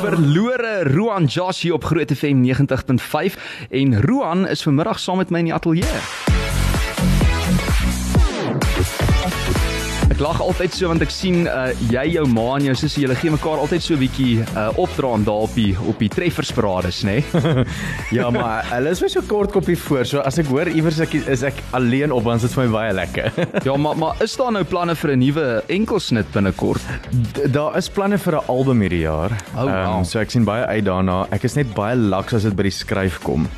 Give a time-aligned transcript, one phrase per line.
[0.00, 3.38] Verlore Roan Josh hier op Groot FM 90.5
[3.70, 6.29] en Roan is vanmiddag saam met my in die ateljee.
[10.20, 13.14] Ek lag altyd so want ek sien uh, jy jou ma en jou sussie, julle
[13.16, 17.22] gee mekaar altyd so 'n bietjie uh, opdraand daar op die op die treffersparades, nê?
[17.24, 17.64] Nee?
[18.18, 20.04] ja, maar hulle is my so kort koppie voor.
[20.04, 22.72] So as ek hoor iewers ek is ek alleen op, dan is dit vir my
[22.76, 23.32] baie lekker.
[23.70, 26.84] ja, maar maar is daar nou planne vir 'n nuwe enkelsnit binnekort?
[27.48, 29.32] Daar is planne vir 'n album hierdie jaar.
[29.56, 29.96] Oh, wow.
[29.96, 31.24] um, so ek sien baie uit daarna.
[31.32, 33.48] Ek is net baie laks as dit by die skryf kom.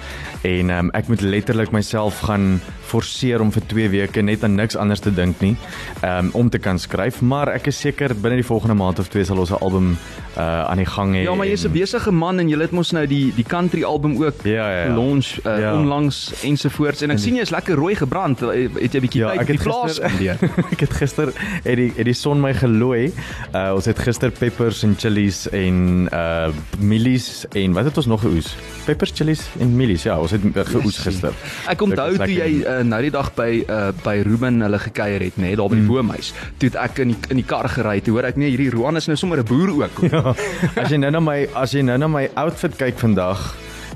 [0.43, 2.61] En um, ek moet letterlik myself gaan
[2.91, 5.55] forceer om vir 2 weke net aan niks anders te dink nie.
[6.03, 9.25] Um, om te kan skryf, maar ek is seker binne die volgende maand of twee
[9.25, 9.97] sal ons 'n album
[10.37, 11.23] uh aan die gang hê.
[11.27, 14.17] Ja, maar jy's 'n besige man en jy het mos nou die die country album
[14.23, 14.95] ook ja, ja, ja.
[14.95, 15.75] launch uh, ja.
[15.75, 18.41] onlangs ensovoorts en ek sien jy is lekker rooi gebrand.
[18.41, 20.39] Het jy 'n bietjie ja, tyd die plaas spandeer?
[20.75, 21.33] ek het gister
[21.65, 23.13] het die het die son my gelooi.
[23.55, 28.21] Uh ons het gister peppers en chillies en uh mielies en wat het ons nog
[28.21, 28.55] geoes?
[28.85, 30.03] Peppers, chillies en mielies.
[30.03, 30.41] Ja, ons het
[30.73, 31.37] geoes gister.
[31.71, 35.37] Ek onthou toe jy uh, nou die dag by uh by Ruben hulle gekuier het,
[35.37, 35.93] nê, nee, daar by die mm.
[35.93, 36.33] boomhuis.
[36.63, 39.09] Toe ek in die in die kar gery, toe hoor ek nee, hierdie Roan is
[39.11, 40.01] nou sommer 'n boer ook.
[40.13, 40.22] Ja.
[40.81, 43.41] As jy nou na my as jy nou na my outfit kyk vandag,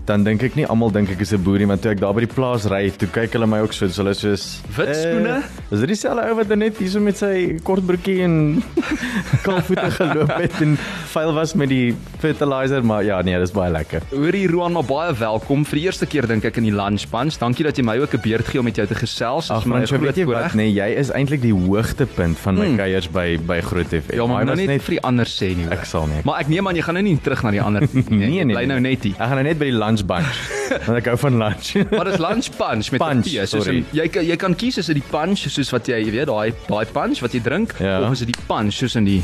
[0.06, 2.22] dan dink ek nie almal dink ek is 'n boerie want toe ek daar by
[2.22, 5.42] die plaas ry, toe kyk hulle my ook so, so hulle soos wit skoene.
[5.42, 8.62] Eh, is dit dieselfde ou wat net hierso met sy kort broekie en
[9.46, 10.78] kaalvoete geloop het en
[11.16, 14.04] vuil was met die fertilizer, maar ja, nee, dis baie lekker.
[14.10, 17.38] Hoorie Roan, maar baie welkom vir die eerste keer dink ek in die lunch punch.
[17.40, 19.48] Dankie dat jy my ook 'n beurt gee om met jou te gesels.
[19.50, 22.76] Ag man, jy weet jy wat, nee, jy is eintlik die hoogtepunt van my hmm.
[22.76, 24.14] kuiers by by Groot FM.
[24.14, 25.68] Ja, maar nou net, net vir die ander sê nie.
[25.70, 26.20] Ek sal nie.
[26.24, 28.04] Maar ek neem aan jy gaan nou nie terug na die ander nie.
[28.10, 29.16] nee, nee, bly nou net hier.
[29.16, 30.36] Ek gaan nou net by die lunch bunch.
[30.86, 31.72] Want ek hou van lunch.
[32.00, 33.46] Wat is lunch punch met punch, tee?
[33.46, 36.28] Soos in, jy jy kan kies is dit die punch soos wat jy, jy weet,
[36.28, 38.00] daai daai punch wat jy drink ja.
[38.04, 39.22] of is dit die punch soos in die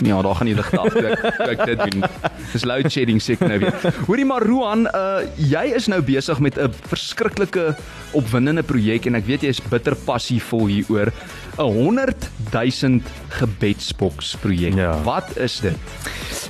[0.00, 0.94] Ja, daar gaan jy lig af.
[0.96, 2.04] Ek ek dit doen.
[2.52, 3.76] Dis load shedding seker nou weer.
[4.06, 7.76] Hoorie maar Roan, uh jy is nou besig met 'n verskriklike
[8.12, 11.12] opwindende projek en ek weet jy is bitter passievol hieroor.
[11.58, 14.74] 'n 100 000 gebedsboks projek.
[14.74, 14.96] Ja.
[15.04, 15.76] Wat is dit?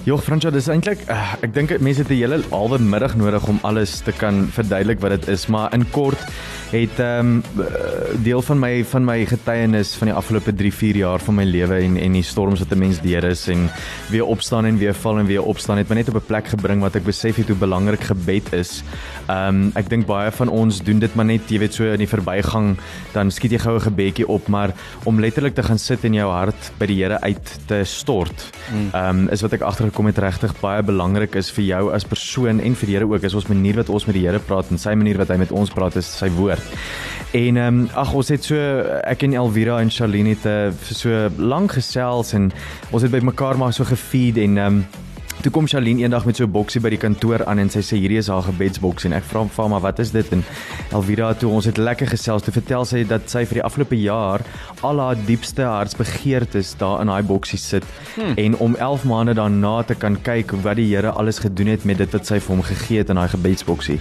[0.04, 3.58] Jog Fransjo, dis eintlik uh, ek dink mense het 'n hele halwe middag nodig om
[3.62, 6.18] alles te kan verduidelik wat dit is, maar in kort
[6.72, 7.42] het ehm um,
[8.24, 11.76] deel van my van my getuienis van die afgelope 3, 4 jaar van my lewe
[11.84, 13.68] en en die storms wat 'n mens deur is en
[14.08, 16.80] weer opstaan en weer val en weer opstaan het my net op 'n plek gebring
[16.80, 18.82] wat ek besef het hoe belangrik gebed is.
[19.28, 21.98] Ehm um, ek dink baie van ons doen dit maar net, jy weet so in
[21.98, 22.76] die verbygang,
[23.12, 24.72] dan skiet jy gou 'n gebedjie op, maar
[25.04, 28.50] om letterlik te gaan sit en jou hart by die Here uit te stort.
[28.70, 28.88] Hmm.
[28.92, 32.60] Ehm um, is wat ek agtergekom het regtig baie belangrik is vir jou as persoon
[32.60, 34.78] en vir die Here ook is ons manier wat ons met die Here praat en
[34.78, 36.61] sy manier wat hy met ons praat is sy woord.
[37.32, 38.56] En ehm um, ag ons het so
[39.08, 42.50] ek en Elvira en Charlene het uh, so lank gesels en
[42.90, 44.84] ons het by mekaar maar so gefeed en ehm um,
[45.42, 47.96] Toe kom Charlene eendag met so 'n boksie by die kantoor aan en sy sê
[47.98, 50.44] hierdie is haar gebedsboks en ek vra haar wat is dit en
[50.92, 54.40] Elvira toe ons het lekker gesels te vertel sy dat sy vir die afgelope jaar
[54.82, 58.34] al haar diepste hartsbegeertes daar in daai boksie sit hmm.
[58.36, 61.98] en om 11 maande daarna te kan kyk wat die Here alles gedoen het met
[61.98, 63.98] dit wat sy vir hom gegee het in daai gebedsboksie.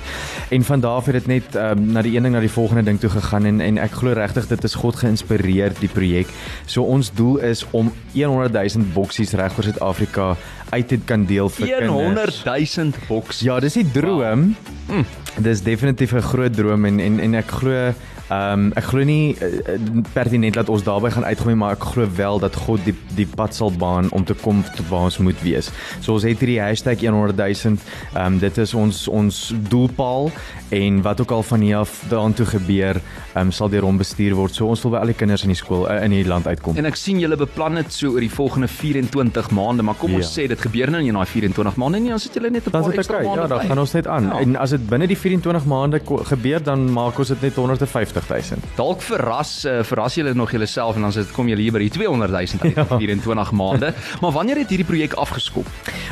[0.50, 2.84] En van daar af het dit net um, na die een ding na die volgende
[2.84, 6.28] ding toe gegaan en en ek glo regtig dit is God geïnspireer die projek.
[6.66, 10.36] So ons doel is om 100 000 boksies reg oor Suid-Afrika
[10.72, 13.42] uit te kan deel vir 100 000 boks.
[13.48, 14.52] Ja, dis die droom.
[14.88, 15.02] Wow.
[15.02, 15.44] Mm.
[15.44, 17.94] Dis definitief 'n groot droom en en en ek glo
[18.32, 19.74] Ehm um, ek glo nie uh,
[20.16, 23.56] pertinent dat ons daarbey gaan uitgooi maar ek glo wel dat God die die pad
[23.56, 25.68] sal baan om te kom tot waar ons moet wees.
[26.00, 27.76] So ons het hierdie hashtag 100 000.
[28.14, 30.32] Ehm um, dit is ons ons doelpaal
[30.72, 33.02] en wat ook al van hier af daartoe gebeur,
[33.36, 34.56] um, sal deur hom bestuur word.
[34.56, 36.78] So ons wil by al die kinders in die skool uh, in die land uitkom.
[36.78, 40.28] En ek sien julle beplan dit so oor die volgende 24 maande, maar kom ons
[40.28, 40.44] ja.
[40.44, 42.92] sê dit gebeur nou in daai 24 maande nie, dan sit julle net 'n paar
[42.94, 43.42] ekstra maande.
[43.42, 44.32] Ja, dan gaan ons net aan.
[44.32, 44.40] Ja.
[44.40, 48.50] En as dit binne die 24 maande gebeur, dan maak ons dit net 150 200
[48.50, 48.76] 000.
[48.76, 51.92] Dalk verras uh, verras julle nog julleself en dan sit kom julle hier by die
[51.94, 52.86] 200 000 uit ja.
[52.98, 53.94] 24 maande.
[54.22, 55.68] Maar wanneer het hierdie projek afgeskop?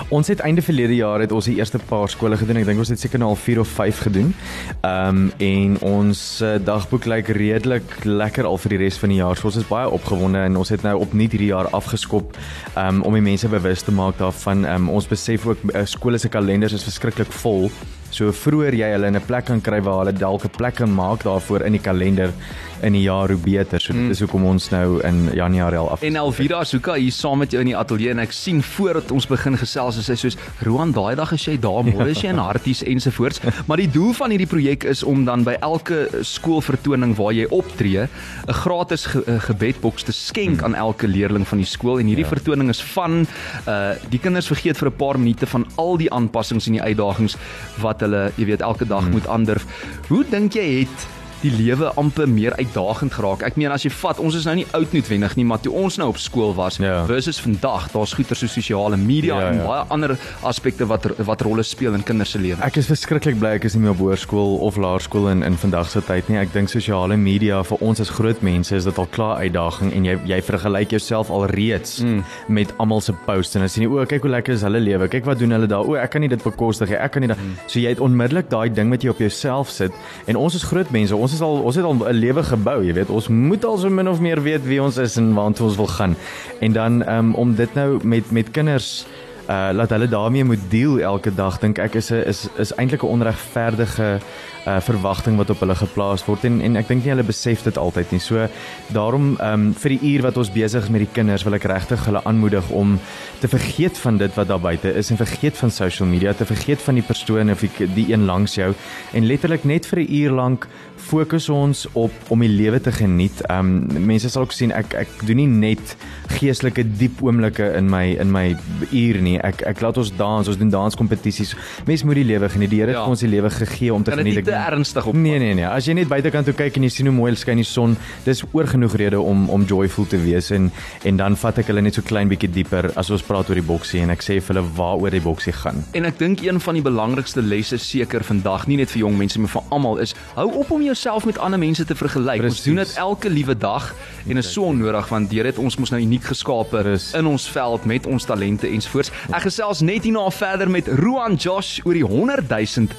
[0.09, 2.61] Ons het einde verlede jaar het ons die eerste paar skole gedoen.
[2.61, 4.33] Ek dink ons het seker nou al 4 of 5 gedoen.
[4.81, 9.19] Ehm um, en ons uh, dagboek lyk redelik lekker al vir die res van die
[9.19, 9.37] jaar.
[9.39, 12.37] So ons is baie opgewonde en ons het nou opnuut hierdie jaar afgeskop
[12.77, 14.65] um, om die mense bewus te maak daarvan.
[14.69, 17.69] Um, ons besef ook uh, skole se kalenders is verskriklik vol
[18.09, 20.91] So vroeër jy hulle in 'n plek kan kry waar hulle dalk 'n plek kan
[20.93, 22.33] maak daarvoor in die kalender
[22.81, 23.81] in die jaar hoe beter.
[23.81, 24.13] So dit mm.
[24.13, 26.03] is hoekom ons nou in Januarie al af.
[26.05, 29.27] En Elvira Suka hier saam met jou in die ateljee en ek sien voordat ons
[29.29, 32.41] begin gesels is sy soos Roan daai dag is jy daar môre is jy in
[32.41, 33.41] Harties ensovoorts.
[33.67, 38.07] Maar die doel van hierdie projek is om dan by elke skoolvertoning waar jy optree
[38.07, 40.65] 'n gratis ge gebedboks te skenk mm.
[40.65, 42.31] aan elke leerling van die skool en hierdie ja.
[42.31, 43.25] vertoning is van
[43.67, 47.35] uh die kinders vergeet vir 'n paar minute van al die aanpassings en die uitdagings
[47.81, 49.15] wat hulle, jy weet, elke dag mm.
[49.15, 49.65] moet aandurf.
[50.07, 51.07] Hoe dink jy het
[51.43, 53.43] die lewe amper meer uitdagend geraak.
[53.47, 55.97] Ek meen as jy vat, ons is nou nie oud noodwendig nie, maar toe ons
[56.01, 57.03] nou op skool was ja.
[57.09, 59.67] versus vandag, daar's goeie so sosiale media ja, en ja.
[59.67, 60.15] baie ander
[60.47, 62.63] aspekte wat wat rolle speel in kinders se lewens.
[62.65, 65.89] Ek is verskriklik bly ek is nie meer op hoërskool of laerskool in in vandag
[65.91, 66.39] se tyd nie.
[66.41, 70.07] Ek dink sosiale media vir ons as groot mense is dit al klaar uitdaging en
[70.09, 72.23] jy jy vergelyk jouself al reeds mm.
[72.59, 75.09] met almal se posts en as jy nie o, kyk hoe lekker is hulle lewe.
[75.11, 75.87] Kyk wat doen hulle daar.
[75.87, 76.99] O, ek kan nie dit bekostig nie.
[76.99, 77.55] Ek kan nie dat mm.
[77.65, 79.95] so jy het onmiddellik daai ding wat jy op jouself sit
[80.27, 81.15] en ons is groot mense.
[81.15, 83.09] Ons ons is al ons het al 'n lewe gebou, jy weet.
[83.09, 85.87] Ons moet al so min of meer weet wie ons is en waartoe ons wil
[85.87, 86.15] gaan.
[86.59, 89.05] En dan um, om dit nou met met kinders
[89.49, 93.03] uh laat hulle daarmee moet deel elke dag dink ek is 'n is is eintlik
[93.03, 94.19] 'n onregverdige
[94.67, 97.77] uh verwagting wat op hulle geplaas word en en ek dink nie hulle besef dit
[97.77, 98.19] altyd nie.
[98.19, 98.47] So
[98.95, 101.67] daarom ehm um, vir die uur wat ons besig is met die kinders wil ek
[101.69, 102.97] regtig hulle aanmoedig om
[103.39, 106.81] te vergeet van dit wat daar buite is en vergeet van social media, te vergeet
[106.81, 108.73] van die persone of die, die een langs jou
[109.13, 110.67] en letterlik net vir 'n uur lank
[110.99, 113.41] fokus ons op om die lewe te geniet.
[113.47, 113.59] Ehm
[113.89, 115.95] um, mense sal ook sien ek ek doen nie net
[116.39, 118.55] geestelike diep oomblikke in my in my
[118.91, 119.37] uur nie.
[119.39, 121.55] Ek ek laat ons dans, ons doen danskompetisies.
[121.87, 122.69] Mense moet die lewe geniet.
[122.69, 123.07] Die Here het ja.
[123.09, 124.48] ons die lewe gegee om te geniet.
[124.49, 125.15] Dit is ernstig op.
[125.15, 125.67] Nee nee nee.
[125.67, 128.43] As jy net buitekant toe kyk en jy sien hoe mooi skyn die son, dis
[128.51, 130.69] oor genoeg rede om om joyful te wees en
[131.07, 133.65] en dan vat ek hulle net so klein bietjie dieper as ons praat oor die
[133.65, 135.83] boksie en ek sê vir hulle waaroor die boksie gaan.
[135.97, 139.39] En ek dink een van die belangrikste lesse seker vandag, nie net vir jong mense
[139.39, 142.43] maar vir almal is, hou op om jou jouself met ander mense te vergelyk.
[142.43, 143.93] Ons doen dit elke liewe dag
[144.27, 146.81] en is so onnodig want Here het ons mos nou uniek geskape
[147.17, 149.11] in ons veld met ons talente ensvoorts.
[149.29, 152.89] Ek gesels net hierna verder met Roan Josh oor die 100 000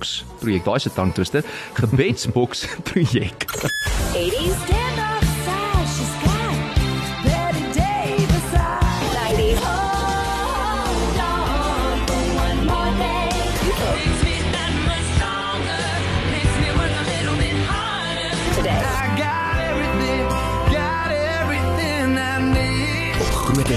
[0.00, 0.64] gebedsboks projek.
[0.64, 1.44] Daai is 'n tandtwister.
[1.74, 3.44] Gebedsboks projek.
[4.14, 4.70] 80s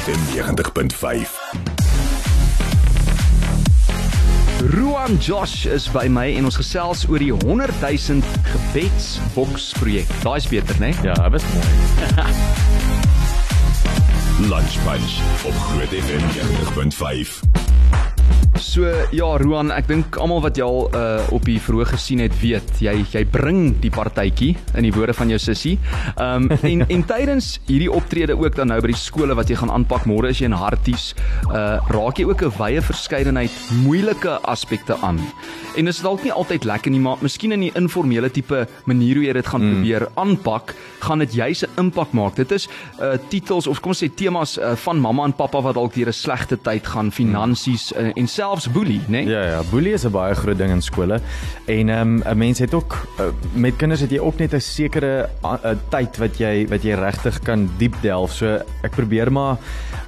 [0.03, 1.42] FM 90.5.
[5.03, 10.07] Ruan Josh is by my en ons gesels oor die 100 000 gebedsboks projek.
[10.23, 10.93] Daai's beter, né?
[10.95, 11.11] Nee?
[11.11, 11.67] Ja, dit was mooi.
[14.53, 16.23] Lunch Bunch op Groot FM
[16.95, 17.52] 90.5.
[18.73, 22.33] So ja, Roan, ek dink almal wat jy al uh, op die vroeg gesien het,
[22.41, 25.75] weet jy jy bring die partytjie in die woorde van jou sussie.
[26.15, 29.59] Ehm um, en en tydens hierdie optrede ook dan nou by die skole wat jy
[29.59, 31.11] gaan aanpak môre is jy in Harties,
[31.51, 35.21] uh raak jy ook 'n wye verskeidenheid moeilike aspekte aan.
[35.77, 39.21] En dit is dalk nie altyd lekker nie, maar miskien in die informele tipe manier
[39.21, 39.73] hoe jy dit gaan mm.
[39.73, 40.73] probeer aanpak,
[41.05, 42.35] gaan dit juis 'n impak maak.
[42.35, 42.67] Dit is
[42.99, 46.09] uh titels of kom ons sê temas uh, van mamma en pappa wat dalk deur
[46.09, 49.23] 'n slegte tyd gaan, finansies uh, en selfs boelie, né?
[49.23, 49.25] Nee?
[49.27, 51.19] Ja ja, boelie is 'n baie groot ding in skole.
[51.65, 54.59] En ehm um, 'n mens het ook uh, met kinders het jy ook net 'n
[54.59, 58.31] sekere uh, tyd wat jy wat jy regtig kan diep delf.
[58.31, 59.57] So ek probeer maar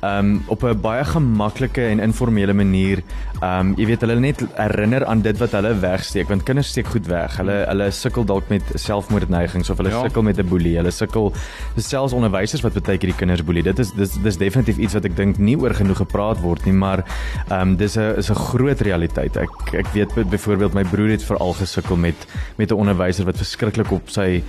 [0.01, 3.03] ehm um, op 'n baie gemaklike en informele manier
[3.45, 6.87] ehm um, jy weet hulle net herinner aan dit wat hulle wegsteek want kinders steek
[6.93, 7.35] goed weg.
[7.37, 10.01] Hulle hulle sukkel dalk met selfmoordneigings of hulle ja.
[10.07, 10.75] sukkel met 'n boelie.
[10.79, 11.31] Hulle sukkel
[11.77, 13.63] selfs onderwysers wat baie keer die kinders boelie.
[13.63, 16.73] Dit is dis dis definitief iets wat ek dink nie oor genoeg gepraat word nie,
[16.73, 17.03] maar
[17.49, 19.37] ehm um, dis 'n is 'n groot realiteit.
[19.37, 22.15] Ek ek weet byvoorbeeld my broer het veral gesukkel met
[22.57, 24.41] met 'n onderwyser wat verskriklik op sy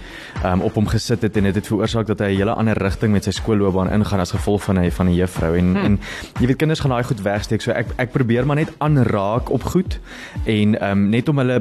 [0.42, 2.54] ehm um, op hom gesit het en dit het, het veroorsaak dat hy 'n hele
[2.54, 5.84] ander rigting met sy skoolloopbaan ingaan as gevolg van hy van 'n juffrou en hmm.
[5.84, 6.00] en
[6.40, 7.60] jy weet kinders gaan daai goed wegsteek.
[7.60, 9.98] So ek ek probeer maar net aanraak op goed
[10.44, 11.60] en ehm um, net om hulle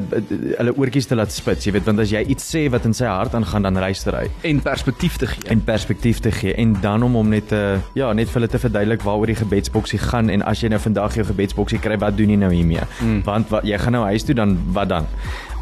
[0.57, 3.09] hulle oortjies te laat spits, jy weet, want as jy iets sê wat in sy
[3.09, 5.43] hart aangaan, dan luister hy en perspektief te gee.
[5.51, 7.61] En perspektief te gee en dan om hom net te
[7.97, 11.17] ja, net vir hulle te verduidelik waaroor die gebedsboksie gaan en as jy nou vandag
[11.19, 12.85] jou gebedsboksie kry, wat doen jy nou hiermee?
[13.01, 13.21] Mm.
[13.27, 15.09] Want wat jy gaan nou huis toe dan wat dan?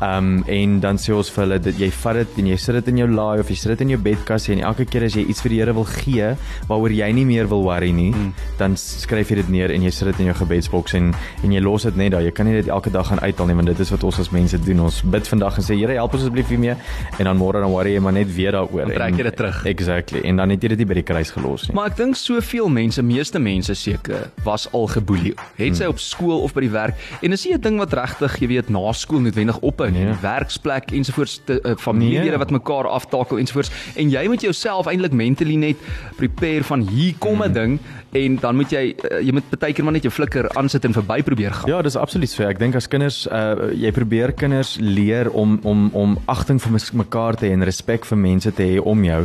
[0.03, 2.75] Ehm um, en dan sê ons vir hulle dat jy vat dit en jy sit
[2.75, 5.15] dit in jou laai of jy sit dit in jou bedkas en elke keer as
[5.15, 6.31] jy iets vir die Here wil gee
[6.67, 8.33] waaroor jy nie meer wil worry nie, hmm.
[8.59, 11.61] dan skryf jy dit neer en jy sit dit in jou gebedsboks en en jy
[11.63, 12.25] los dit net daar.
[12.25, 14.31] Jy kan nie dit elke dag gaan uithaal nie want dit is wat ons as
[14.33, 14.81] mense doen.
[14.89, 17.95] Ons bid vandag en sê Here help ons asseblief hiermee en dan môre dan worry
[17.95, 18.89] jy maar net weer daaroor.
[18.89, 19.63] Dan trek jy dit terug.
[19.71, 20.23] Exactly.
[20.27, 21.77] En dan het jy dit nie by die kruis gelos nie.
[21.79, 25.35] Maar ek dink soveel mense, meeste mense seker, was al geboelie.
[25.61, 25.95] Het sy hmm.
[25.95, 28.73] op skool of by die werk en is nie 'n ding wat regtig, jy weet,
[28.73, 30.03] na skool noodwendig ophou nie.
[30.09, 30.19] Nee.
[30.21, 32.41] Werksplek ensovoorts te uh, familielede nee.
[32.43, 35.77] wat mekaar aftakel ensovoorts en jy moet jouself eintlik mentally net
[36.19, 37.53] prepare van hier kom 'n hmm.
[37.53, 37.79] ding
[38.13, 40.95] en dan moet jy uh, jy moet baie keer maar net jou flikker aansit en
[40.95, 41.69] verby probeer gaan.
[41.71, 42.45] Ja, dis absoluut so.
[42.47, 47.37] Ek dink as kinders uh jy probeer kinders leer om om om agting vir mekaar
[47.39, 49.21] te hê en respek vir mense te hê om jou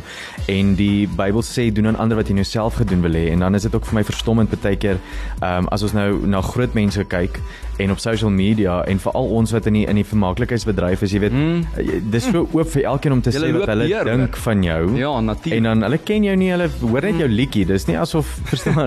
[0.54, 3.45] en die Bybel sê doen aan ander wat jy nou self gedoen wil hê en
[3.45, 5.00] dan is dit ook vir my verstommend baie keer
[5.45, 7.40] um as ons nou na groot mense kyk
[7.78, 11.21] en op social media en veral ons wat in die in die vermaaklikheidsbedryf is, jy
[11.23, 12.09] weet, mm.
[12.11, 14.80] dis so oop vir elkeen om te sê wat hulle dink van jou.
[14.99, 15.59] Ja, natuurlik.
[15.59, 17.64] En dan hulle ken jou nie, hulle hoor net jou liedjie.
[17.68, 18.77] Dis nie asof verstaan.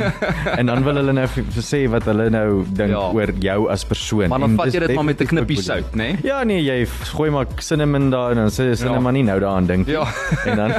[0.59, 1.27] En dan wil hulle nou
[1.59, 3.03] sê wat hulle nou dink ja.
[3.11, 4.29] oor jou as persoon.
[4.31, 5.99] Maar dan vat jy dit maar met 'n knippie sout, né?
[6.01, 6.17] Nee?
[6.23, 9.17] Ja, nee, jy gooi maar cinnamon daar en dan sê jy cinnamon ja.
[9.19, 9.93] nie nou daaraan dink nie.
[9.93, 10.07] Ja.
[10.45, 10.71] en dan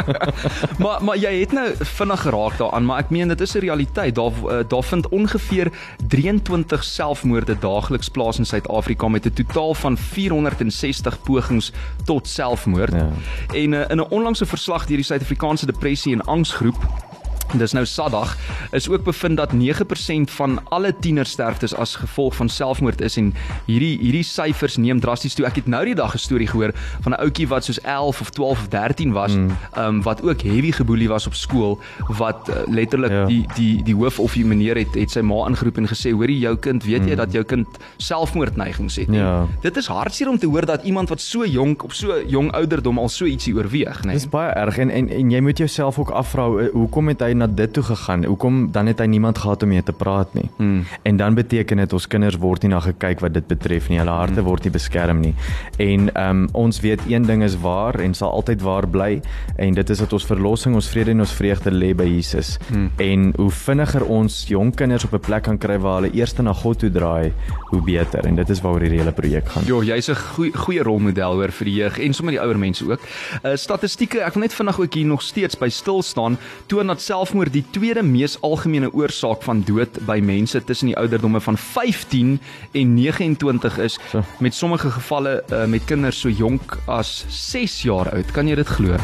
[0.82, 4.14] Maar maar jy het nou vinnig geraak daaraan, maar ek meen dit is 'n realiteit.
[4.14, 5.70] Daar uh, daar vind ongeveer
[6.08, 11.72] 23 self selfmoorde daagliks plaas in Suid-Afrika met 'n totaal van 460 pogings
[12.04, 12.92] tot selfmoord.
[12.92, 13.08] Ja.
[13.54, 17.09] En uh, in 'n onlangse verslag deur die Suid-Afrikaanse Depressie en Angsgroep
[17.58, 18.36] Dis nou Saterdag
[18.70, 23.32] is ook bevind dat 9% van alle tienersterftes as gevolg van selfmoord is en
[23.66, 25.46] hierdie hierdie syfers neem drasties toe.
[25.46, 28.30] Ek het nou die dag 'n storie gehoor van 'n ouetjie wat soos 11 of
[28.30, 29.50] 12 of 13 was, mm.
[29.78, 31.78] um, wat ook heavy geboelie was op skool
[32.08, 33.24] wat uh, letterlik ja.
[33.24, 36.38] die die die hoof of die meneer het het sy ma ingeroep en gesê: "Hoorie
[36.38, 37.16] jou kind, weet jy mm.
[37.16, 37.66] dat jou kind
[37.96, 39.46] selfmoordneigings het?" Ja.
[39.60, 42.98] Dit is hartseer om te hoor dat iemand wat so jonk op so jong ouderdom
[42.98, 44.06] al so ietsie oorweeg, né?
[44.06, 44.14] Nee.
[44.14, 47.48] Dis baie erg en, en en jy moet jouself ook afvra hoekom het hy na
[47.48, 48.24] dit toe gegaan.
[48.28, 50.48] Hoekom dan het hy niemand gehad om mee te praat nie?
[50.58, 50.84] Mm.
[51.02, 53.98] En dan beteken dit ons kinders word nie na gekyk wat dit betref nie.
[54.00, 54.46] Hulle harte mm.
[54.46, 55.34] word nie beskerm nie.
[55.78, 59.20] En ehm um, ons weet een ding is waar en sal altyd waar bly
[59.56, 62.56] en dit is dat ons verlossing, ons vrede en ons vreugde lê by Jesus.
[62.68, 62.90] Mm.
[62.96, 66.52] En hoe vinniger ons jong kinders op 'n plek kan kry waar hulle eers na
[66.52, 67.32] God toe draai,
[67.70, 68.24] hoe beter.
[68.26, 69.64] En dit is waaroor hierdie hele projek gaan.
[69.66, 72.84] Jo, jy's 'n goeie goeie rolmodel hoor vir die jeug en sommer die ouer mense
[72.84, 73.00] ook.
[73.44, 77.00] Uh statistieke, ek wil net vinnig ook hier nog steeds by stil staan, toon dat
[77.30, 82.40] selfmoord die tweede mees algemene oorsaak van dood by mense tussen die ouderdomme van 15
[82.74, 84.24] en 29 is so.
[84.42, 88.32] met sommige gevalle uh, met kinders so jonk as 6 jaar oud.
[88.34, 88.98] Kan jy dit glo?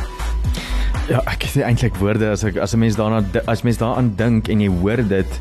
[1.07, 4.51] Ja, ek sê eintlik woorde as ek as 'n mens daarna as mens daaraan dink
[4.51, 5.41] en jy hoor dit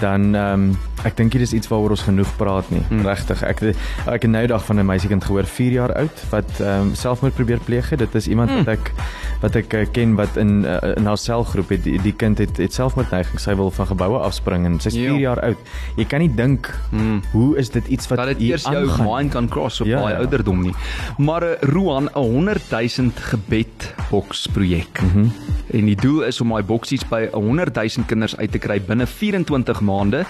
[0.00, 2.82] dan ehm um, ek dink dit is iets waaroor ons genoeg praat nie.
[2.88, 3.02] Hmm.
[3.06, 3.42] Regtig.
[3.42, 3.74] Ek
[4.06, 7.34] ek het nou dag van 'n meisiekind gehoor 4 jaar oud wat ehm um, selfmoord
[7.34, 7.98] probeer pleeg het.
[7.98, 8.64] Dit is iemand hmm.
[8.64, 8.92] wat ek
[9.40, 12.60] wat ek uh, ken wat in uh, in haar selgroep het die, die kind het
[12.60, 13.40] het selfmoordneiging.
[13.40, 15.70] Sy wil van geboue afspring en sy's 4 jaar oud.
[15.96, 17.22] Jy kan nie dink hmm.
[17.32, 20.16] hoe is dit iets wat dat dit eers jou mind kan cross op ja, baie
[20.16, 20.24] ja.
[20.24, 20.74] ouderdom nie.
[21.18, 25.00] Maar uh, Roan 'n 100 000 gebed boks projek.
[25.02, 25.32] Mm -hmm.
[25.70, 29.06] En die doel is om daai boksies by 100 000 kinders uit te kry binne
[29.06, 30.24] 24 maande.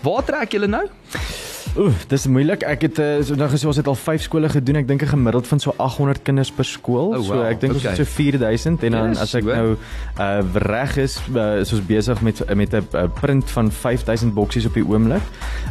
[0.00, 0.86] Waar trek julle nou?
[1.76, 2.62] Ooh, dis moeilik.
[2.66, 4.80] Ek het uh, so nou gesê ons het al 5 skole gedoen.
[4.80, 7.12] Ek dink 'n gemiddeld van so 800 kinders per skool.
[7.12, 7.24] Oh, wow.
[7.24, 7.90] So ek dink okay.
[7.90, 9.54] ons het so 4000 en dan yes, as ek so.
[9.54, 9.76] nou
[10.18, 14.66] uh reg is, uh, is ons besig met met 'n uh, print van 5000 boksies
[14.66, 15.22] op die oomblik.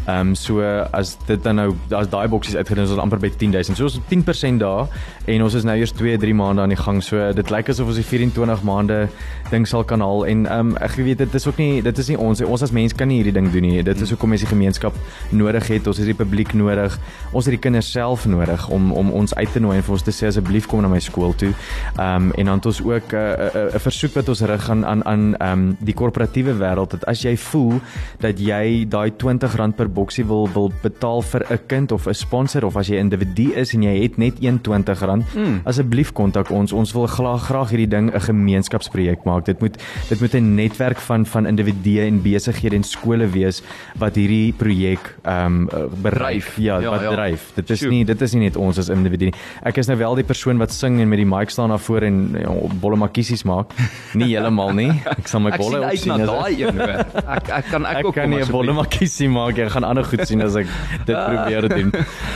[0.06, 0.62] Ehm um, so
[0.92, 3.78] as dit dan nou as daai boksies uitgedoen is ons amper by 10000.
[3.78, 4.88] So ons 10% daar
[5.26, 7.04] en ons is nou eers 2, 3 maande aan die gang.
[7.04, 9.08] So dit lyk asof ons die 24 maande
[9.52, 12.08] ding sal kan haal en ehm um, ek weet dit is ook nie dit is
[12.12, 13.84] nie ons ons as mens kan nie hierdie ding doen nie.
[13.84, 14.96] Dit is hoekom ons die gemeenskap
[15.32, 15.88] nodig het.
[15.88, 17.00] Ons het die publiek nodig.
[17.32, 20.04] Ons het die kinders self nodig om om ons uit te nooi en vir ons
[20.04, 21.54] te sê asseblief kom na my skool toe.
[21.98, 24.42] Ehm um, en dan het ons ook 'n uh, 'n uh, uh, versoek wat ons
[24.42, 27.80] rig aan aan aan ehm um, die korporatiewe wêreld dat as jy voel
[28.20, 32.66] dat jy daai R20 per boksie wil wil betaal vir 'n kind of 'n sponsor
[32.66, 35.62] of as jy 'n individu is en jy het net R20, mm.
[35.64, 36.74] asseblief kontak ons.
[36.74, 39.37] Ons wil graag graag hierdie ding 'n gemeenskapsprojek maak.
[39.46, 39.78] Dit moet
[40.10, 43.62] dit moet 'n netwerk van van individue en besighede en skole wees
[43.98, 47.12] wat hierdie projek ehm um, bedryf ja, ja wat ja.
[47.12, 47.52] dryf.
[47.56, 47.92] Dit is Shoot.
[47.92, 49.34] nie dit is nie net ons as individu nie.
[49.64, 52.02] Ek is nou wel die persoon wat sing en met die mic staan daar voor
[52.02, 53.74] en ja, bolle makkiesies maak.
[54.14, 54.92] Nie heeltemal nie.
[55.18, 58.16] Ek sal my bolle op sien as daai een ek ek kan ek, ek ook
[58.16, 59.58] kan nie 'n bolle makkiesie maak.
[59.58, 60.68] Ek gaan ander goed sien as ek
[61.06, 61.92] dit probeer doen.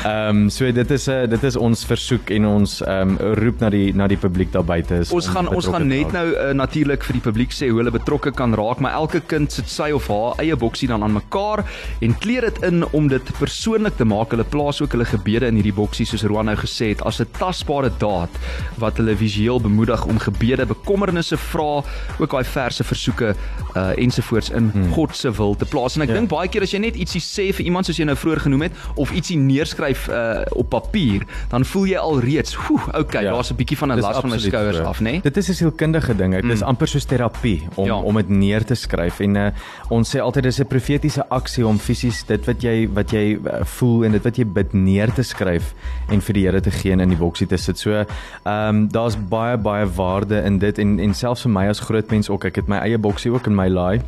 [0.05, 3.60] Ehm um, so dit is 'n dit is ons versoek en ons ehm um, roep
[3.60, 6.51] na die na die publiek daar buite is ons gaan ons gaan net nou uh,
[6.53, 9.91] natuurlik vir die publiek sê hoe hulle betrokke kan raak maar elke kind sit sy
[9.95, 11.63] of haar eie boksie dan aan mekaar
[12.01, 14.31] en kleer dit in om dit persoonlik te maak.
[14.36, 17.27] Hulle plaas ook hulle gebede in hierdie boksie soos Roan nou gesê het as 'n
[17.38, 18.29] tasbare daad
[18.77, 21.83] wat hulle visueel bemoedig om gebede, bekommernisse, vra,
[22.19, 23.36] ook daai verse versoeke
[23.75, 24.91] uh ensovoorts in hmm.
[24.91, 25.95] God se wil te plaas.
[25.95, 26.15] En ek ja.
[26.15, 28.62] dink baie keer as jy net ietsie sê vir iemand soos jy nou vroeër genoem
[28.62, 33.31] het of ietsie neerskryf uh op papier, dan voel jy al reeds, "Oeh, okay, ja.
[33.31, 35.21] daar's 'n bietjie van 'n las van my skouers af, né?" Nee?
[35.21, 36.33] Dit is 'n sielkundige ding.
[36.33, 36.51] Dit mm.
[36.51, 37.96] is amper soos terapie om ja.
[37.96, 39.48] om dit neer te skryf en uh,
[39.90, 43.64] ons sê altyd dis 'n profetiese aksie om fisies dit wat jy wat jy uh,
[43.78, 45.74] voel en dit wat jy bid neer te skryf
[46.10, 47.78] en vir die Here te gee in die boksie te sit.
[47.78, 48.06] So, ehm
[48.46, 52.30] um, daar's baie baie waarde in dit en en selfs vir my as groot mens
[52.30, 52.46] ook.
[52.46, 54.02] Ek het my eie boksie ook in my laai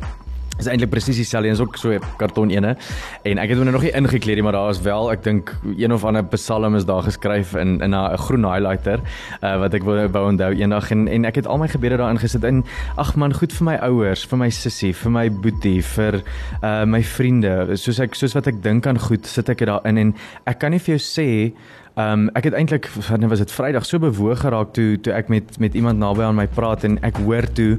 [0.58, 2.76] is eintlik presies dieselfde eens ook so 'n karton ene.
[3.22, 5.92] En ek het hom nog nie ingekleed nie maar daar is wel ek dink een
[5.92, 9.00] of ander psalm is daar geskryf in in 'n groen highlighter
[9.42, 10.90] uh, wat ek wou wou onthou eendag.
[10.90, 12.64] En en ek het al my gebede daarin gesit en
[12.96, 16.22] ag man goed vir my ouers vir my sussie vir my boetie vir
[16.62, 17.76] uh, my vriende.
[17.76, 20.14] Soos ek soos wat ek dink aan goed sit ek dit daarin en
[20.46, 21.54] ek kan nie vir jou sê
[21.94, 25.28] Ehm um, ek het eintlik wanneer was dit Vrydag so bewoog geraak toe toe ek
[25.30, 27.76] met met iemand naby aan my praat en ek hoor toe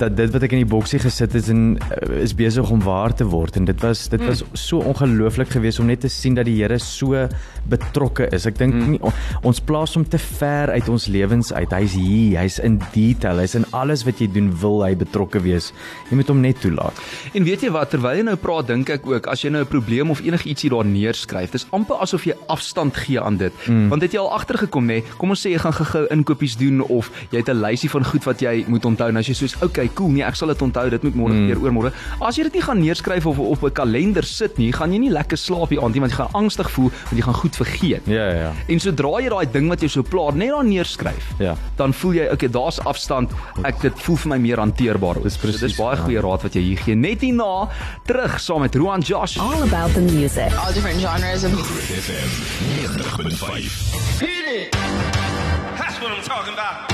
[0.00, 3.12] dat dit wat ek in die boksie gesit het en uh, is besig om waar
[3.12, 4.56] te word en dit was dit was mm.
[4.56, 7.28] so ongelooflik geweest om net te sien dat die Here so
[7.68, 8.46] betrokke is.
[8.48, 9.12] Ek dink mm.
[9.44, 11.76] ons plaas hom te ver uit ons lewens uit.
[11.76, 15.68] Hy's hier, hy's in detail, hy's in alles wat jy doen wil hy betrokke wees.
[16.08, 16.96] Jy moet hom net toelaat.
[17.36, 19.72] En weet jy wat terwyl jy nou praat dink ek ook as jy nou 'n
[19.76, 23.66] probleem of enigiets hier daar neerskryf, dis amper asof jy afstand gee aan dit dit.
[23.66, 23.88] Mm.
[23.92, 25.00] Want het jy al agtergekom nê?
[25.00, 28.04] Nee, kom ons sê jy gaan gou-gou inkopies doen of jy het 'n lysie van
[28.04, 29.10] goed wat jy moet onthou.
[29.10, 30.90] Nou as jy soos, "Oké, okay, cool, nee, ek sal dit onthou.
[30.90, 31.48] Dit moet môre mm.
[31.48, 34.92] gebeur, oormôre." As jy dit nie gaan neerskryf of op 'n kalender sit nie, gaan
[34.92, 37.34] jy nie lekker slaap die aand nie want jy gaan angstig voel want jy gaan
[37.34, 38.02] goed vergeet.
[38.06, 38.52] Ja, ja, ja.
[38.68, 41.56] En sodra jy daai ding wat jy so pla net daar neerskryf, ja.
[41.76, 43.30] dan voel jy, "Okay, daar's afstand.
[43.64, 45.60] Ek dit voel vir my meer hanteerbaar." Dis presies.
[45.60, 46.02] So, dis baie ja.
[46.02, 46.94] goeie raad wat jy hier gee.
[46.94, 47.68] Net hierna
[48.04, 49.38] terug saam met Roan Josh.
[49.38, 50.52] All about the music.
[50.58, 54.20] All different genres of FM 90.5.
[54.20, 54.72] Hit it!
[54.72, 56.90] That's what I'm talking about.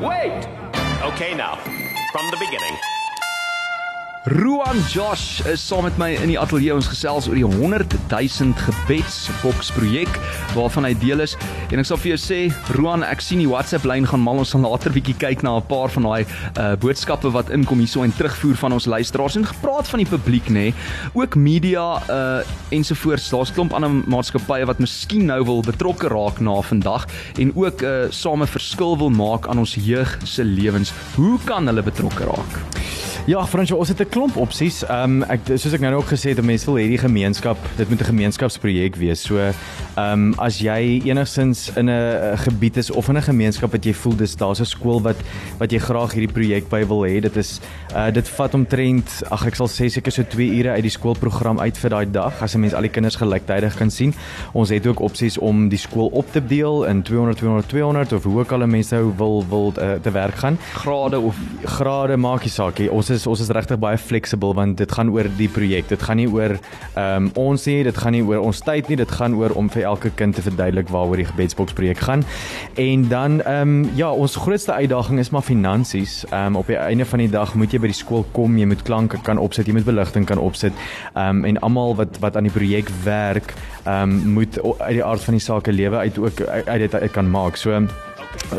[0.00, 0.46] Wait!
[1.12, 1.56] Okay, now,
[2.12, 2.76] from the beginning.
[4.26, 6.74] Ruan Josh is saam met my in die ateljee.
[6.74, 10.16] Ons gesels oor die 100 000 gebedsboks projek
[10.56, 11.36] waarvan hy deel is.
[11.70, 12.38] En ek sal vir jou sê
[12.74, 15.68] Ruan ek sien die WhatsApp lyn gaan mal ons gaan later bietjie kyk na 'n
[15.70, 19.86] paar van daai uh, boodskappe wat inkom hierso en terugvoer van ons luisteraars en gepraat
[19.86, 20.74] van die publiek nê.
[21.14, 22.42] Ook media uh,
[22.74, 23.30] ensovoorts.
[23.30, 27.06] Daar's klomp ander maatskappye wat miskien nou wil betrokke raak na vandag
[27.38, 30.90] en ook uh, same verskil wil maak aan ons jeug se lewens.
[31.14, 32.62] Hoe kan hulle betrokke raak
[33.26, 34.84] Ja, Fransjo, ons het 'n klomp opsies.
[34.86, 38.00] Ehm um, ek soos ek nou ook gesê het, mense wil hierdie gemeenskap, dit moet
[38.00, 39.22] 'n gemeenskapsprojek wees.
[39.22, 39.54] So ehm
[39.96, 44.16] um, as jy enigsins in 'n gebied is of in 'n gemeenskap wat jy voel
[44.16, 45.16] dis daar's 'n skool wat
[45.58, 47.60] wat jy graag hierdie projek by wil hê, dit is
[47.96, 51.58] uh dit vat omtrent, ag ek sal sê seker so 2 ure uit die skoolprogram
[51.58, 54.14] uit vir daai dag as 'n mens al die kinders gelyktydig kan sien.
[54.52, 58.22] Ons het ook opsies om die skool op te deel in 200 200 200 of
[58.22, 60.58] hoe ook al mense nou wil wil uh, te werk gaan.
[60.74, 61.34] Grade of
[61.64, 62.90] grade maak nie saak nie.
[62.90, 65.88] Ons is ons is regtig baie flexible want dit gaan oor die projek.
[65.88, 68.98] Dit gaan nie oor ehm um, ons nie, dit gaan nie oor ons tyd nie,
[69.00, 72.24] dit gaan oor om vir elke kind te verduidelik waaroor die gebedsboks projek gaan.
[72.74, 76.24] En dan ehm um, ja, ons grootste uitdaging is maar finansies.
[76.30, 78.66] Ehm um, op die einde van die dag moet jy by die skool kom, jy
[78.66, 80.74] moet klanke kan opsit, jy moet beligting kan opsit.
[81.14, 85.04] Ehm um, en almal wat wat aan die projek werk, ehm um, moet uit die
[85.04, 87.56] aard van die saak lewe uit ook uit dit kan maak.
[87.56, 87.86] So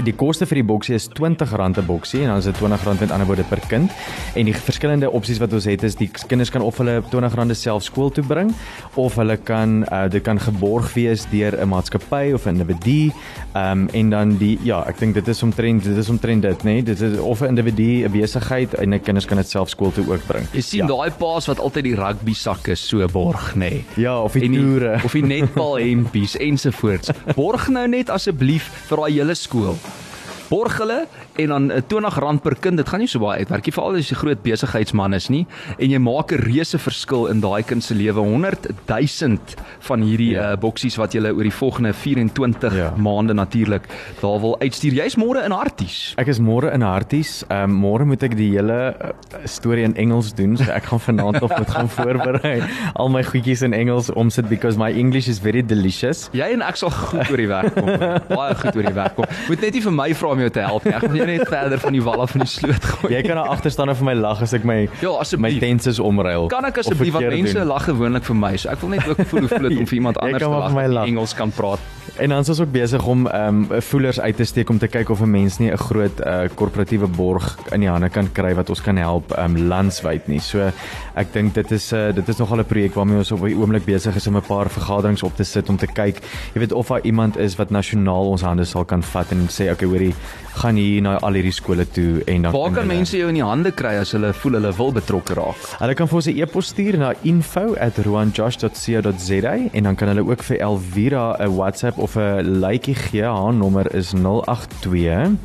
[0.05, 3.11] Die koste vir die boksie is R20 'n boksie en dan is dit R20 met
[3.11, 3.91] ander woorde per kind.
[4.35, 7.83] En die verskillende opsies wat ons het is die kinders kan of hulle R20 self
[7.83, 8.53] skool toe bring
[8.95, 13.11] of hulle kan uh, dit kan geborg wees deur 'n maatskappy of 'n individu.
[13.53, 16.63] Ehm um, en dan die ja, ek dink dit is omtrent dit is omtrent dit,
[16.63, 16.73] nê?
[16.73, 16.83] Nee?
[16.83, 20.05] Dit is of 'n individu, 'n besigheid en die kinders kan dit self skool toe
[20.11, 20.45] ook bring.
[20.53, 20.87] Jy sien ja.
[20.87, 23.69] daai paas wat altyd die rugby sakke so borg, nê?
[23.69, 23.85] Nee?
[23.95, 27.09] Ja, of die toere, of die netbal hempies ensovoorts.
[27.35, 30.06] Borg nou net asseblief vir daai hele skool skool.
[30.47, 31.01] Borg hulle
[31.35, 32.79] en dan R20 per kind.
[32.79, 35.45] Dit gaan nie so baie uitwerk nie, veral as jy 'n groot besigheidsman is nie
[35.77, 38.21] en jy maak 'n reuse verskil in daai kind se lewe.
[38.21, 39.37] 100 000
[39.79, 40.53] van hierdie ja.
[40.53, 42.93] uh, boksies wat jy oor die volgende 24 ja.
[42.95, 43.83] maande natuurlik
[44.21, 44.93] daar wil uitstuur.
[44.93, 46.13] Jy's môre in Harties.
[46.17, 47.43] Ek is môre in Harties.
[47.49, 49.11] Ehm um, môre moet ek die hele uh,
[49.45, 50.55] storie in Engels doen.
[50.57, 52.63] So ek gaan vanaand of moet gaan voorberei
[52.95, 56.29] al my goedjies in Engels omsit because my English is very delicious.
[56.31, 57.91] Jy en ek sal goed oor die weg kom.
[58.31, 59.27] Baie goed oor die weg kom.
[59.51, 60.93] Moet net nie vir my vra om jou te help nie.
[60.97, 63.11] Ek gaan net verder van die wal af van die sloot gooi.
[63.15, 65.99] Jy kan daar agter staan en vir my lag as ek my Ja, my tenses
[66.03, 66.47] omruil.
[66.53, 68.53] Kan ek asseblief want mense lag gewoonlik vir my.
[68.61, 70.77] So ek wil net ook voel hoe voel dit om vir iemand anders te lag
[70.77, 71.83] wat Engels kan praat.
[72.17, 74.87] En dan is ons ook besig om ehm um, voelers uit te steek om te
[74.87, 78.55] kyk of 'n mens nie 'n groot uh, korporatiewe borg in die hande kan kry
[78.55, 80.39] wat ons kan help ehm um, landwyd nie.
[80.39, 80.71] So
[81.13, 83.85] ek dink dit is uh, dit is nogal 'n projek waarmee ons op die oomblik
[83.85, 86.21] besig is om 'n paar vergaderings op te sit om te kyk,
[86.53, 89.71] jy weet of daar iemand is wat nasionaal ons hande sal kan vat en sê
[89.71, 90.15] okay, hoorie,
[90.57, 93.43] gaan hier na al hierdie skole toe en dan Waar kan mense jou in die
[93.43, 95.55] hande kry as hulle voel hulle wil betrokke raak?
[95.79, 100.57] Hulle kan vir ons 'n e-pos stuur na info@roanjosh.co.za en dan kan hulle ook vir
[100.57, 103.27] Elvira 'n WhatsApp of 'n likeie gee.
[103.27, 105.35] Haar nommer is 082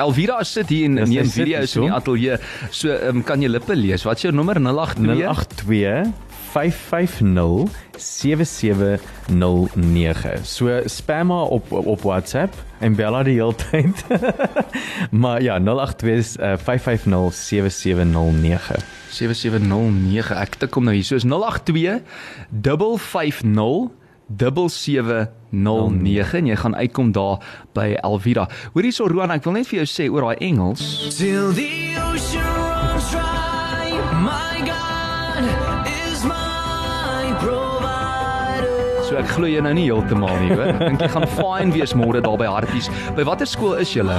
[0.00, 2.38] Elvira sit hier en Dis neem sy sit video's in die ateljee.
[2.72, 4.04] So um, kan jy lippe lees.
[4.06, 5.20] Wat is jou nommer 082?
[5.20, 6.12] 082
[6.50, 10.44] 550 7709.
[10.48, 14.04] So spam haar op op WhatsApp en bel haar die hele tyd.
[15.22, 18.76] maar ja, 082 uh, 550 7709.
[19.10, 20.36] 7709.
[20.40, 21.06] Ek tik hom nou hier.
[21.06, 22.00] So is 082
[23.10, 23.99] 550
[24.36, 27.38] 7709 en jy gaan uitkom daar
[27.74, 28.48] by Elvira.
[28.74, 30.82] Hoor hierso Roan, ek wil net vir jou sê oor daai Engels.
[31.18, 33.90] Till the ocean runs dry,
[34.22, 35.44] my God
[35.90, 39.02] is my provider.
[39.08, 40.70] So ek glo jy nou nie heeltemal nie, hoor.
[40.76, 42.86] Ek dink jy gaan fyn wees môre daar by Harties.
[43.18, 44.18] By watter skool is julle?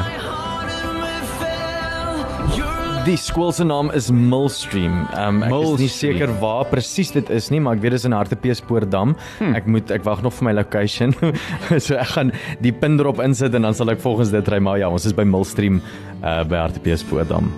[3.02, 5.08] Die skool se naam is Millstream.
[5.18, 8.06] Um, ek is nie seker waar presies dit is nie, maar ek weet dit is
[8.06, 9.16] in Hartbeespoortdam.
[9.40, 9.56] Hmm.
[9.58, 11.16] Ek moet ek wag nog vir my location.
[11.86, 12.30] so ek gaan
[12.62, 15.18] die pin erop insit en dan sal ek volgens dit ry, maar ja, ons is
[15.18, 15.82] by Millstream
[16.22, 17.50] uh, by Hartbeespoortdam.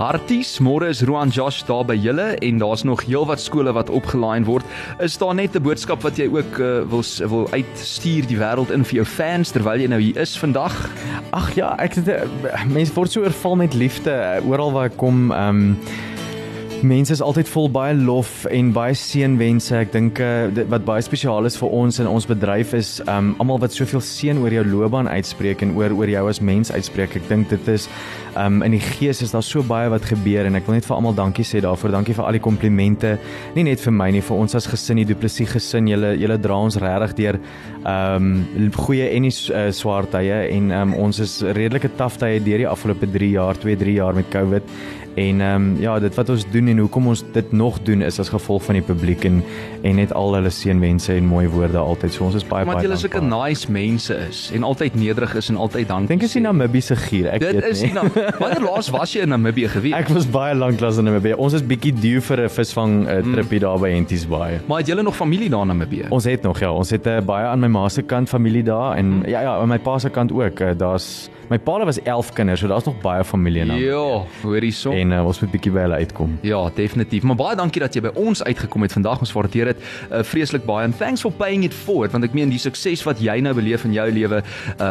[0.00, 4.46] Harties, môre is Roan Josh daar by julle en daar's nog heelwat skole wat opgelaai
[4.48, 4.64] word.
[4.96, 8.80] Is daar net 'n boodskap wat jy ook uh, wil wil uitstuur die wêreld in
[8.84, 10.72] vir jou fans terwyl jy nou hier is vandag?
[11.36, 12.24] Ag ja, ek uh,
[12.64, 15.32] mense word so oorval met liefde uh, oral waar ek kom.
[15.36, 15.76] Um
[16.80, 19.74] Mense is altyd vol baie lof en baie seënwense.
[19.76, 23.60] Ek dink uh, wat baie spesiaal is vir ons in ons bedryf is um almal
[23.60, 27.18] wat soveel seën oor jou loopbaan uitspreek en oor oor jou as mens uitspreek.
[27.20, 27.84] Ek dink dit is
[28.40, 30.96] um in die gees is daar so baie wat gebeur en ek wil net vir
[30.96, 31.92] almal dankie sê daarvoor.
[31.98, 33.12] Dankie vir al die komplimente.
[33.58, 35.90] Nie net vir my nie, vir ons as gesin, die Duplessis gesin.
[35.90, 37.40] Julle julle dra ons regtig deur
[37.90, 38.32] um
[38.78, 42.70] goeie en die uh, swaar tye en um ons is redelike taaf tye deur die
[42.72, 44.74] afgelope 3 jaar, 2, 3 jaar met COVID.
[45.14, 48.18] En ehm um, ja, dit wat ons doen en hoekom ons dit nog doen is
[48.20, 49.42] as gevolg van die publiek en
[49.82, 52.12] en net al hulle seënwense en mooi woorde altyd.
[52.12, 53.48] So ons is baie Want baie julle sulke dankbaar.
[53.48, 56.04] nice mense is en altyd nederig is en altyd dankie.
[56.04, 56.44] Ek dink is die sê.
[56.44, 57.26] Namibië se gier.
[57.32, 57.92] Ek Dit weet is nie.
[57.92, 57.94] nie.
[57.94, 58.08] Nou,
[58.42, 59.94] wanneer laas was jy in Namibië gewees?
[59.94, 61.34] Ek was baie lank lank in Namibië.
[61.36, 64.60] Ons is bietjie due vir 'n visvang uh, tripie daar by Henties Baai.
[64.68, 66.06] maar het julle nog familie daar in Namibië?
[66.10, 68.96] Ons het nog ja, ons het uh, baie aan my ma se kant familie daar
[68.96, 70.60] en ja ja, aan my pa se kant ook.
[70.60, 73.86] Uh, daar's my pa was 11 kinders, so daar's nog baie familie Namibië.
[73.86, 74.92] Ja, hoor hierso.
[74.92, 76.38] En uh, ons moet bietjie by hulle uitkom.
[76.46, 77.22] Ja, definitief.
[77.26, 79.24] Maar baie dankie dat jy by ons uitgekom het vandag.
[79.24, 80.86] Ons waardeer dit uh, vreeslik baie.
[80.86, 83.84] And thanks for paying it forward want ek meen die sukses wat jy nou beleef
[83.88, 84.42] in jou lewe,
[84.78, 84.88] uh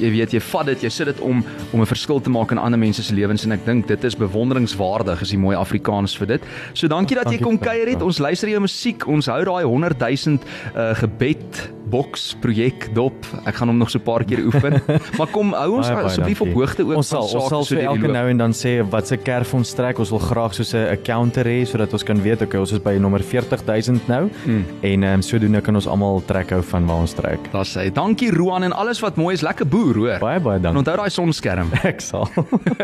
[0.00, 2.58] jy weet jy vat dit, jy sit dit om om 'n verskil te maak in
[2.58, 6.36] ander mense se lewens en ek dink dit is bewonderingswaardig is die mooi Afrikaans vir
[6.36, 6.46] dit.
[6.72, 8.02] So dankie dat jy Dankie, kom kuier het.
[8.02, 9.06] Ons luister jou musiek.
[9.06, 10.38] Ons hou daai 100 000
[10.74, 13.26] uh gebed boks projek dop.
[13.44, 14.80] Ek gaan hom nog so 'n paar keer oefen.
[15.18, 17.86] maar kom hou ons asseblief op hoogte ook ons sal, van ons sal sake so
[17.90, 19.98] elke nou en dan sê wat se kerf ons trek.
[19.98, 22.96] Ons wil graag soos 'n counter hê sodat ons kan weet okay, ons is by
[22.98, 24.64] nommer 40000 nou Hmm.
[24.82, 27.40] en ehm um, sodoende kan ons almal trek hou van waar ons trek.
[27.52, 29.42] Daar sê dankie Roan en alles wat mooi is.
[29.42, 30.18] Lekker boer, hoor.
[30.20, 30.78] Baie baie En dankie.
[30.78, 31.68] onthou daai sonskerm.
[31.82, 32.28] Ek sal.